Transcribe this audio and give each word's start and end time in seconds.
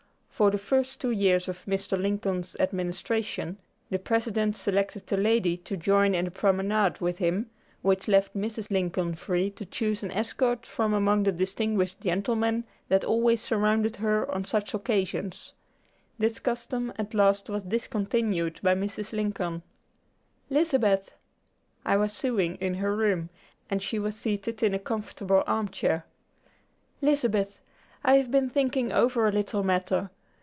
For 0.41 0.49
the 0.49 0.57
first 0.57 0.99
two 0.99 1.11
years 1.11 1.47
of 1.47 1.63
Mr. 1.65 1.95
Lincoln's 2.01 2.55
administration, 2.59 3.59
the 3.91 3.99
President 3.99 4.57
selected 4.57 5.11
a 5.11 5.15
lady 5.17 5.55
to 5.57 5.77
join 5.77 6.15
in 6.15 6.25
the 6.25 6.31
promenade 6.31 6.99
with 6.99 7.19
him, 7.19 7.51
which 7.83 8.07
left 8.07 8.35
Mrs. 8.35 8.71
Lincoln 8.71 9.13
free 9.13 9.51
to 9.51 9.67
choose 9.67 10.01
an 10.01 10.09
escort 10.09 10.65
from 10.65 10.95
among 10.95 11.21
the 11.21 11.31
distinguished 11.31 12.01
gentlemen 12.01 12.63
that 12.87 13.03
always 13.03 13.39
surrounded 13.39 13.97
her 13.97 14.27
on 14.33 14.43
such 14.43 14.73
occasions. 14.73 15.53
This 16.17 16.39
custom 16.39 16.91
at 16.97 17.13
last 17.13 17.47
was 17.47 17.61
discontinued 17.61 18.61
by 18.63 18.73
Mrs. 18.73 19.13
Lincoln. 19.13 19.61
"Lizabeth!" 20.49 21.11
I 21.85 21.97
was 21.97 22.13
sewing 22.13 22.55
in 22.55 22.73
her 22.73 22.95
room, 22.95 23.29
and 23.69 23.79
she 23.79 23.99
was 23.99 24.15
seated 24.15 24.63
in 24.63 24.73
a 24.73 24.79
comfortable 24.79 25.43
arm 25.45 25.69
chair 25.69 26.03
"Lizabeth, 26.99 27.59
I 28.03 28.15
have 28.15 28.31
been 28.31 28.49
thinking 28.49 28.91
over 28.91 29.27
a 29.27 29.31
little 29.31 29.61
matter. 29.61 30.09